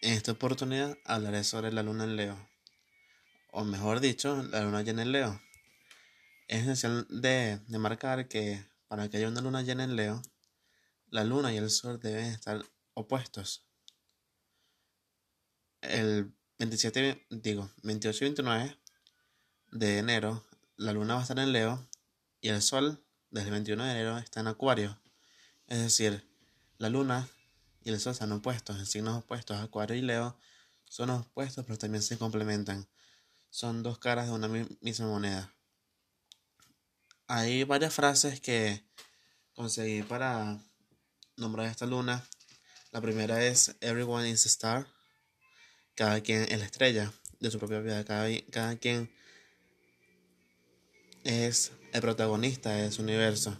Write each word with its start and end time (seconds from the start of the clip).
En 0.00 0.12
esta 0.12 0.30
oportunidad 0.30 0.96
hablaré 1.04 1.42
sobre 1.42 1.72
la 1.72 1.82
luna 1.82 2.04
en 2.04 2.14
Leo, 2.14 2.48
o 3.50 3.64
mejor 3.64 3.98
dicho, 3.98 4.44
la 4.44 4.60
luna 4.60 4.82
llena 4.82 5.02
en 5.02 5.10
Leo. 5.10 5.42
Es 6.46 6.62
esencial 6.62 7.04
de, 7.10 7.60
marcar 7.80 8.28
que 8.28 8.64
para 8.86 9.08
que 9.08 9.16
haya 9.16 9.26
una 9.26 9.40
luna 9.40 9.62
llena 9.62 9.82
en 9.82 9.96
Leo, 9.96 10.22
la 11.10 11.24
luna 11.24 11.52
y 11.52 11.56
el 11.56 11.68
sol 11.68 11.98
deben 11.98 12.26
estar 12.26 12.64
opuestos. 12.94 13.66
El 15.80 16.32
27, 16.60 17.26
digo, 17.30 17.68
28 17.82 18.24
y 18.24 18.28
29 18.28 18.78
de 19.72 19.98
enero, 19.98 20.46
la 20.76 20.92
luna 20.92 21.14
va 21.14 21.20
a 21.20 21.22
estar 21.22 21.40
en 21.40 21.52
Leo 21.52 21.88
y 22.40 22.50
el 22.50 22.62
sol 22.62 23.04
desde 23.30 23.48
el 23.48 23.54
21 23.54 23.84
de 23.84 23.90
enero 23.90 24.18
está 24.18 24.38
en 24.40 24.46
Acuario. 24.46 25.00
Es 25.66 25.80
decir, 25.80 26.24
la 26.78 26.88
luna 26.88 27.28
y 27.82 27.90
el 27.90 28.00
sol 28.00 28.12
están 28.12 28.32
opuestos, 28.32 28.78
en 28.78 28.86
signos 28.86 29.22
opuestos. 29.24 29.58
Acuario 29.58 29.96
y 29.96 30.02
Leo 30.02 30.38
son 30.84 31.10
opuestos, 31.10 31.64
pero 31.64 31.78
también 31.78 32.02
se 32.02 32.18
complementan. 32.18 32.88
Son 33.50 33.82
dos 33.82 33.98
caras 33.98 34.26
de 34.26 34.32
una 34.32 34.48
misma 34.80 35.06
moneda. 35.06 35.54
Hay 37.26 37.64
varias 37.64 37.94
frases 37.94 38.40
que 38.40 38.84
conseguí 39.54 40.02
para 40.02 40.60
nombrar 41.36 41.66
esta 41.66 41.86
luna. 41.86 42.26
La 42.90 43.00
primera 43.00 43.44
es 43.44 43.76
Everyone 43.80 44.28
is 44.28 44.46
a 44.46 44.48
star. 44.48 44.86
Cada 45.94 46.20
quien 46.20 46.42
es 46.42 46.58
la 46.58 46.64
estrella 46.64 47.12
de 47.40 47.50
su 47.50 47.58
propia 47.58 47.80
vida. 47.80 48.04
Cada, 48.04 48.28
cada 48.50 48.76
quien 48.76 49.10
es 51.24 51.72
el 51.92 52.00
protagonista 52.00 52.70
de 52.70 52.90
su 52.90 53.02
universo. 53.02 53.56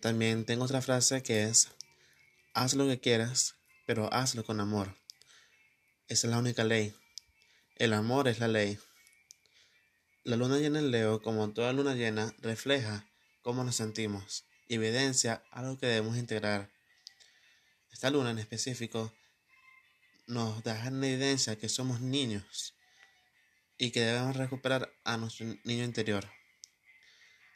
También 0.00 0.44
tengo 0.44 0.64
otra 0.64 0.80
frase 0.80 1.22
que 1.22 1.44
es 1.44 1.68
Haz 2.60 2.74
lo 2.74 2.88
que 2.88 2.98
quieras, 2.98 3.54
pero 3.86 4.12
hazlo 4.12 4.44
con 4.44 4.58
amor. 4.58 4.96
Esa 6.08 6.26
es 6.26 6.30
la 6.32 6.40
única 6.40 6.64
ley. 6.64 6.92
El 7.76 7.92
amor 7.92 8.26
es 8.26 8.40
la 8.40 8.48
ley. 8.48 8.80
La 10.24 10.34
luna 10.34 10.58
llena 10.58 10.80
en 10.80 10.90
Leo, 10.90 11.22
como 11.22 11.52
toda 11.52 11.72
luna 11.72 11.94
llena, 11.94 12.34
refleja 12.38 13.06
cómo 13.42 13.62
nos 13.62 13.76
sentimos 13.76 14.44
y 14.66 14.74
evidencia 14.74 15.44
algo 15.52 15.78
que 15.78 15.86
debemos 15.86 16.16
integrar. 16.16 16.68
Esta 17.92 18.10
luna 18.10 18.32
en 18.32 18.40
específico 18.40 19.14
nos 20.26 20.64
da 20.64 20.84
en 20.84 21.04
evidencia 21.04 21.56
que 21.56 21.68
somos 21.68 22.00
niños 22.00 22.74
y 23.78 23.92
que 23.92 24.00
debemos 24.00 24.36
recuperar 24.36 24.92
a 25.04 25.16
nuestro 25.16 25.46
niño 25.62 25.84
interior. 25.84 26.28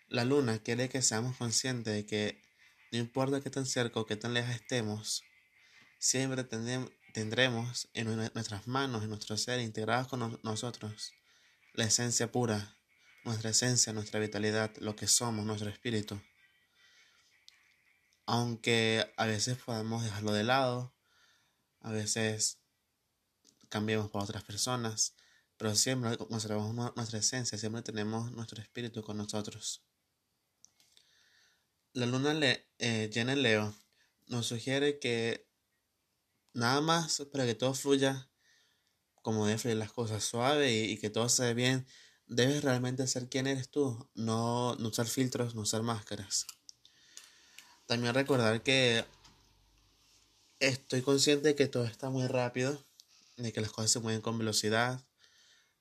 La 0.06 0.24
luna 0.24 0.60
quiere 0.60 0.88
que 0.88 1.02
seamos 1.02 1.36
conscientes 1.38 1.92
de 1.92 2.06
que 2.06 2.51
no 2.92 2.98
importa 2.98 3.40
qué 3.40 3.48
tan 3.48 3.64
cerca 3.64 3.98
o 3.98 4.06
qué 4.06 4.16
tan 4.16 4.34
lejos 4.34 4.54
estemos, 4.54 5.24
siempre 5.98 6.44
tendremos 6.44 7.88
en 7.94 8.16
nuestras 8.34 8.68
manos, 8.68 9.02
en 9.02 9.08
nuestro 9.08 9.36
ser, 9.38 9.60
integrados 9.60 10.08
con 10.08 10.38
nosotros, 10.42 11.12
la 11.72 11.84
esencia 11.84 12.30
pura, 12.30 12.76
nuestra 13.24 13.50
esencia, 13.50 13.94
nuestra 13.94 14.20
vitalidad, 14.20 14.76
lo 14.76 14.94
que 14.94 15.06
somos, 15.06 15.46
nuestro 15.46 15.70
espíritu. 15.70 16.20
Aunque 18.26 19.10
a 19.16 19.26
veces 19.26 19.56
podemos 19.56 20.04
dejarlo 20.04 20.32
de 20.32 20.44
lado, 20.44 20.94
a 21.80 21.90
veces 21.90 22.58
cambiemos 23.70 24.10
para 24.10 24.24
otras 24.24 24.44
personas, 24.44 25.16
pero 25.56 25.74
siempre 25.74 26.18
conservamos 26.18 26.94
nuestra 26.94 27.20
esencia, 27.20 27.56
siempre 27.56 27.80
tenemos 27.80 28.32
nuestro 28.32 28.60
espíritu 28.60 29.02
con 29.02 29.16
nosotros. 29.16 29.82
La 31.92 32.06
luna 32.06 32.34
eh, 32.78 33.10
llena 33.12 33.32
en 33.32 33.42
Leo 33.42 33.74
nos 34.26 34.46
sugiere 34.46 34.98
que 34.98 35.46
nada 36.54 36.80
más 36.80 37.22
para 37.32 37.44
que 37.46 37.54
todo 37.54 37.74
fluya 37.74 38.28
como 39.22 39.46
debe 39.46 39.58
fluir 39.58 39.76
las 39.76 39.92
cosas 39.92 40.24
suave 40.24 40.72
y, 40.72 40.98
que 40.98 41.08
todo 41.08 41.28
se 41.28 41.44
ve 41.44 41.54
bien, 41.54 41.86
debes 42.26 42.62
realmente 42.64 43.06
ser 43.06 43.28
quien 43.28 43.46
eres 43.46 43.70
tú, 43.70 44.10
no, 44.14 44.74
no 44.76 44.88
usar 44.88 45.06
filtros, 45.06 45.54
no 45.54 45.62
usar 45.62 45.82
máscaras. 45.82 46.46
También 47.86 48.14
recordar 48.14 48.62
que 48.62 49.04
estoy 50.58 51.02
consciente 51.02 51.48
de 51.48 51.54
que 51.54 51.68
todo 51.68 51.84
está 51.84 52.10
muy 52.10 52.26
rápido, 52.26 52.84
de 53.36 53.52
que 53.52 53.60
las 53.60 53.70
cosas 53.70 53.92
se 53.92 54.00
mueven 54.00 54.20
con 54.20 54.38
velocidad 54.38 55.04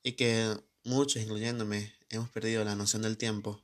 y 0.03 0.13
que 0.13 0.57
muchos, 0.83 1.21
incluyéndome, 1.21 1.93
hemos 2.09 2.29
perdido 2.29 2.63
la 2.63 2.75
noción 2.75 3.01
del 3.01 3.17
tiempo. 3.17 3.63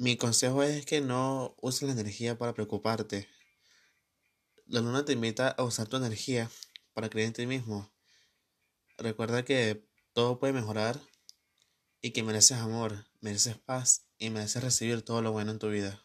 Mi 0.00 0.16
consejo 0.16 0.62
es 0.62 0.86
que 0.86 1.02
no 1.02 1.54
uses 1.60 1.82
la 1.82 1.92
energía 1.92 2.38
para 2.38 2.54
preocuparte. 2.54 3.28
La 4.64 4.80
luna 4.80 5.04
te 5.04 5.12
invita 5.12 5.50
a 5.50 5.62
usar 5.62 5.88
tu 5.88 5.98
energía 5.98 6.50
para 6.94 7.10
creer 7.10 7.26
en 7.26 7.32
ti 7.34 7.46
mismo. 7.46 7.92
Recuerda 8.96 9.44
que 9.44 9.86
todo 10.14 10.38
puede 10.38 10.54
mejorar 10.54 10.98
y 12.00 12.12
que 12.12 12.22
mereces 12.22 12.56
amor, 12.56 13.08
mereces 13.20 13.58
paz 13.58 14.06
y 14.16 14.30
mereces 14.30 14.64
recibir 14.64 15.02
todo 15.02 15.20
lo 15.20 15.32
bueno 15.32 15.50
en 15.50 15.58
tu 15.58 15.68
vida. 15.68 16.02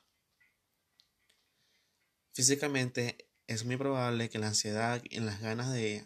Físicamente 2.33 3.29
es 3.47 3.63
muy 3.63 3.77
probable 3.77 4.29
que 4.29 4.39
la 4.39 4.47
ansiedad 4.47 5.01
y 5.09 5.21
las 5.21 5.39
ganas 5.39 5.71
de 5.71 6.05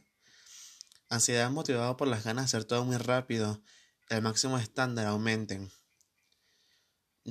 ansiedad 1.10 1.50
motivada 1.50 1.98
por 1.98 2.08
las 2.08 2.24
ganas 2.24 2.52
de 2.52 2.58
hacer 2.58 2.66
todo 2.66 2.86
muy 2.86 2.98
rápido, 2.98 3.64
el 4.10 4.22
máximo 4.22 4.60
estándar 4.60 5.08
aumenten. 5.08 5.72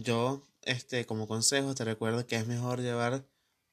Yo 0.03 0.47
este, 0.62 1.06
como 1.06 1.26
consejo, 1.26 1.75
te 1.75 1.84
recuerdo 1.84 2.25
que 2.26 2.36
es 2.36 2.47
mejor 2.47 2.81
llevar 2.81 3.26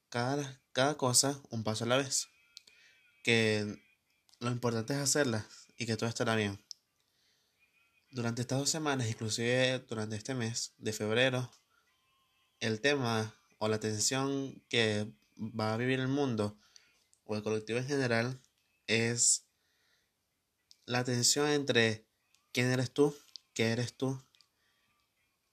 cada, 0.10 0.60
cada 0.72 0.98
cosa 0.98 1.40
un 1.52 1.64
paso 1.64 1.84
a 1.84 1.88
la 1.88 1.98
vez. 1.98 2.30
Que 3.24 3.78
lo 4.40 4.50
importante 4.50 4.94
es 4.94 5.00
hacerlas 5.00 5.46
y 5.78 5.86
que 5.86 5.98
todo 5.98 6.10
estará 6.10 6.36
bien. 6.36 6.60
Durante 8.10 8.42
estas 8.42 8.58
dos 8.58 8.70
semanas, 8.70 9.08
inclusive 9.08 9.80
durante 9.88 10.16
este 10.16 10.34
mes 10.34 10.74
de 10.80 10.94
febrero, 10.94 11.52
el 12.60 12.82
tema 12.82 13.36
o 13.60 13.68
la 13.68 13.80
tensión 13.80 14.64
que 14.68 15.08
va 15.38 15.74
a 15.74 15.78
vivir 15.78 16.00
el 16.00 16.08
mundo 16.08 16.58
o 17.26 17.36
el 17.36 17.44
colectivo 17.44 17.78
en 17.78 17.88
general 17.88 18.42
es 18.88 19.44
la 20.86 21.04
tensión 21.04 21.50
entre 21.50 22.08
quién 22.52 22.72
eres 22.72 22.92
tú, 22.92 23.16
qué 23.54 23.72
eres 23.72 23.94
tú 23.94 24.20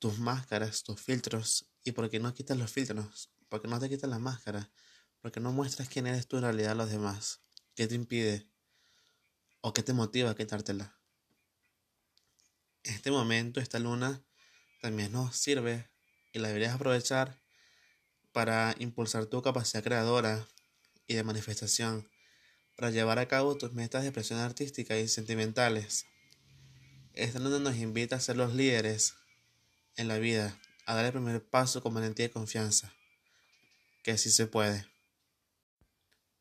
tus 0.03 0.19
máscaras, 0.19 0.83
tus 0.83 1.01
filtros. 1.01 1.65
¿Y 1.85 1.93
por 1.93 2.11
qué 2.11 2.19
no 2.19 2.35
quitas 2.35 2.59
los 2.59 2.73
filtros? 2.73 3.31
¿Por 3.49 3.63
qué 3.63 3.69
no 3.69 3.79
te 3.79 3.89
quitas 3.89 4.11
la 4.11 4.19
máscara? 4.19 4.69
¿Por 5.21 5.31
qué 5.31 5.39
no 5.39 5.53
muestras 5.53 5.89
quién 5.89 6.09
eres 6.09 6.27
tú 6.27 6.39
en 6.39 6.43
realidad 6.43 6.73
a 6.73 6.75
los 6.75 6.91
demás? 6.91 7.41
¿Qué 7.77 7.87
te 7.87 7.95
impide? 7.95 8.49
¿O 9.61 9.73
qué 9.73 9.85
te 9.85 9.93
motiva 9.93 10.31
a 10.31 10.35
quitártela? 10.35 10.99
Este 12.83 13.13
momento, 13.13 13.61
esta 13.61 13.79
luna, 13.79 14.21
también 14.81 15.13
nos 15.13 15.37
sirve 15.37 15.89
y 16.33 16.41
la 16.41 16.49
deberías 16.49 16.75
aprovechar 16.75 17.41
para 18.33 18.75
impulsar 18.81 19.27
tu 19.27 19.41
capacidad 19.41 19.85
creadora 19.85 20.49
y 21.07 21.15
de 21.15 21.23
manifestación, 21.23 22.11
para 22.75 22.91
llevar 22.91 23.21
a 23.21 23.29
cabo 23.29 23.57
tus 23.57 23.73
metas 23.73 24.03
de 24.03 24.09
expresión 24.09 24.41
artística 24.41 24.99
y 24.99 25.07
sentimentales. 25.07 26.07
Esta 27.13 27.39
luna 27.39 27.61
nos 27.61 27.77
invita 27.77 28.17
a 28.17 28.21
ser 28.21 28.37
los 28.37 28.53
líderes 28.53 29.15
en 29.97 30.09
la 30.09 30.19
vida, 30.19 30.59
a 30.87 30.95
dar 30.95 31.05
el 31.05 31.13
primer 31.13 31.45
paso 31.45 31.83
con 31.83 31.95
valentía 31.95 32.27
y 32.27 32.31
confianza, 32.31 32.93
que 34.03 34.17
sí 34.19 34.31
se 34.31 34.47
puede. 34.47 34.87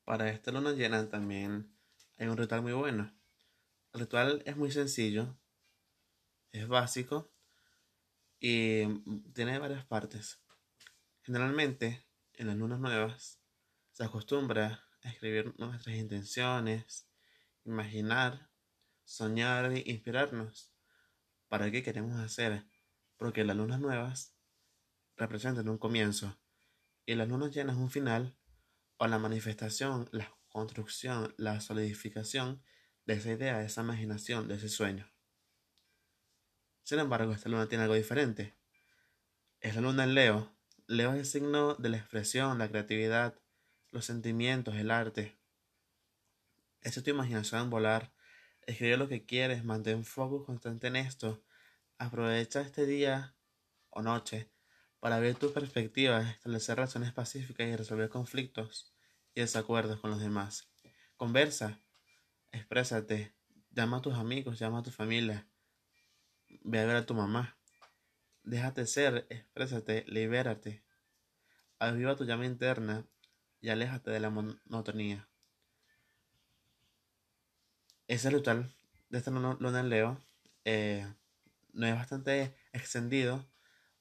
Para 0.06 0.30
esta 0.30 0.52
luna 0.52 0.72
llena 0.72 1.10
también 1.10 1.76
hay 2.18 2.28
un 2.28 2.38
ritual 2.38 2.62
muy 2.62 2.74
bueno. 2.74 3.14
El 3.94 4.02
ritual 4.02 4.42
es 4.46 4.56
muy 4.56 4.72
sencillo, 4.72 5.38
es 6.52 6.68
básico 6.68 7.32
y 8.40 8.88
tiene 9.34 9.60
varias 9.60 9.86
partes. 9.86 10.40
Generalmente, 11.24 12.06
en 12.34 12.48
las 12.48 12.56
lunas 12.56 12.80
nuevas, 12.80 13.40
se 13.92 14.04
acostumbra 14.04 14.84
a 15.04 15.10
escribir 15.10 15.54
nuestras 15.60 15.96
intenciones, 15.96 17.08
imaginar, 17.66 18.50
soñar 19.04 19.72
e 19.72 19.84
inspirarnos 19.86 20.74
para 21.48 21.70
qué 21.70 21.84
queremos 21.84 22.18
hacer 22.20 22.66
porque 23.22 23.44
las 23.44 23.56
lunas 23.56 23.80
nuevas 23.80 24.34
representan 25.16 25.70
un 25.70 25.78
comienzo 25.78 26.40
y 27.06 27.14
las 27.14 27.28
lunas 27.28 27.54
llenas 27.54 27.78
un 27.78 27.92
final 27.92 28.36
o 28.98 29.06
la 29.06 29.20
manifestación, 29.20 30.10
la 30.12 30.36
construcción, 30.50 31.32
la 31.38 31.62
solidificación 31.62 32.64
de 33.06 33.14
esa 33.14 33.32
idea, 33.32 33.60
de 33.60 33.68
esa 33.68 33.82
imaginación, 33.82 34.48
de 34.48 34.56
ese 34.56 34.70
sueño. 34.70 35.08
Sin 36.82 36.98
embargo, 36.98 37.32
esta 37.32 37.48
luna 37.48 37.70
tiene 37.70 37.84
algo 37.84 37.94
diferente. 37.94 38.56
Es 39.60 39.76
la 39.76 39.82
luna 39.82 40.06
en 40.06 40.16
Leo. 40.16 40.52
Leo 40.88 41.14
es 41.14 41.20
el 41.20 41.26
signo 41.28 41.76
de 41.76 41.90
la 41.90 41.98
expresión, 41.98 42.58
la 42.58 42.70
creatividad, 42.70 43.36
los 43.92 44.04
sentimientos, 44.04 44.74
el 44.78 44.90
arte. 44.90 45.38
Es 46.82 46.96
tu 47.04 47.08
imaginación 47.12 47.70
volar. 47.70 48.12
Escribe 48.66 48.98
lo 48.98 49.08
que 49.08 49.28
quieres, 49.28 49.64
mantén 49.64 50.06
foco 50.06 50.44
constante 50.44 50.88
en 50.88 50.96
esto 50.96 51.44
Aprovecha 52.02 52.62
este 52.62 52.88
día 52.88 53.36
o 53.92 54.02
noche 54.02 54.50
para 55.00 55.20
ver 55.20 55.36
tu 55.36 55.54
perspectiva, 55.54 56.32
establecer 56.32 56.78
relaciones 56.78 57.14
pacíficas 57.14 57.68
y 57.68 57.76
resolver 57.76 58.10
conflictos 58.10 58.92
y 59.36 59.42
desacuerdos 59.42 60.00
con 60.00 60.10
los 60.10 60.20
demás. 60.20 60.68
Conversa, 61.16 61.80
exprésate, 62.52 63.36
llama 63.70 63.98
a 63.98 64.02
tus 64.02 64.16
amigos, 64.16 64.58
llama 64.58 64.80
a 64.80 64.82
tu 64.82 64.90
familia, 64.90 65.48
ve 66.64 66.80
a 66.80 66.86
ver 66.86 66.96
a 66.96 67.06
tu 67.06 67.14
mamá. 67.14 67.56
Déjate 68.42 68.88
ser, 68.88 69.28
exprésate, 69.30 70.04
libérate. 70.08 70.84
Aviva 71.78 72.16
tu 72.16 72.26
llama 72.26 72.48
interna 72.48 73.06
y 73.60 73.70
aléjate 73.70 74.10
de 74.10 74.20
la 74.20 74.32
monotonía. 74.32 75.30
Ese 78.08 78.32
ritual 78.32 78.74
de 79.10 79.20
esta 79.20 79.30
luna 79.30 79.80
en 79.80 79.90
Leo 79.90 80.18
eh, 80.66 81.08
no 81.74 81.88
es 81.88 81.96
bastante 81.96 82.56
extendido 82.74 83.48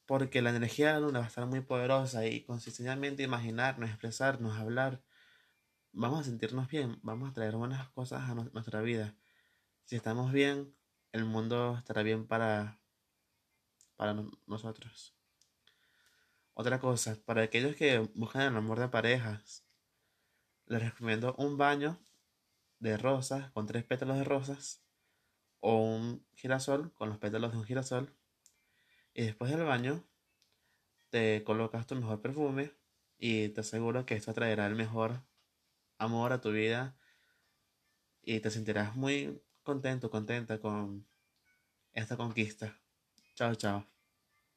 porque 0.06 0.42
la 0.42 0.50
energía 0.50 0.88
de 0.88 0.92
la 0.94 1.00
luna 1.00 1.18
va 1.20 1.26
a 1.26 1.28
estar 1.28 1.46
muy 1.46 1.60
poderosa 1.60 2.26
y 2.26 2.42
consistentemente 2.42 3.22
imaginarnos, 3.22 3.90
expresarnos, 3.90 4.58
hablar, 4.58 5.02
vamos 5.92 6.20
a 6.20 6.24
sentirnos 6.24 6.68
bien, 6.68 6.98
vamos 7.02 7.30
a 7.30 7.32
traer 7.32 7.54
buenas 7.54 7.88
cosas 7.90 8.28
a 8.28 8.34
nuestra 8.34 8.80
vida. 8.80 9.14
Si 9.84 9.94
estamos 9.94 10.32
bien, 10.32 10.74
el 11.12 11.24
mundo 11.24 11.76
estará 11.78 12.02
bien 12.02 12.26
para, 12.26 12.80
para 13.96 14.16
nosotros. 14.46 15.14
Otra 16.54 16.80
cosa, 16.80 17.16
para 17.24 17.42
aquellos 17.42 17.76
que 17.76 18.00
buscan 18.14 18.42
el 18.42 18.56
amor 18.56 18.80
de 18.80 18.88
parejas, 18.88 19.64
les 20.66 20.82
recomiendo 20.82 21.34
un 21.38 21.56
baño 21.56 22.00
de 22.80 22.96
rosas 22.96 23.50
con 23.52 23.66
tres 23.66 23.84
pétalos 23.84 24.18
de 24.18 24.24
rosas 24.24 24.82
o 25.60 25.76
un 25.76 26.26
girasol 26.34 26.92
con 26.94 27.08
los 27.08 27.18
pétalos 27.18 27.52
de 27.52 27.58
un 27.58 27.64
girasol. 27.64 28.14
Y 29.14 29.24
después 29.24 29.50
del 29.50 29.64
baño 29.64 30.04
te 31.10 31.42
colocas 31.44 31.86
tu 31.86 31.94
mejor 31.96 32.20
perfume 32.20 32.72
y 33.18 33.48
te 33.50 33.60
aseguro 33.60 34.06
que 34.06 34.14
esto 34.14 34.32
traerá 34.32 34.66
el 34.66 34.74
mejor 34.76 35.22
amor 35.98 36.32
a 36.32 36.40
tu 36.40 36.50
vida 36.52 36.96
y 38.22 38.40
te 38.40 38.50
sentirás 38.50 38.96
muy 38.96 39.42
contento, 39.62 40.10
contenta 40.10 40.58
con 40.60 41.06
esta 41.92 42.16
conquista. 42.16 42.80
Chao, 43.34 43.54
chao. 43.54 43.89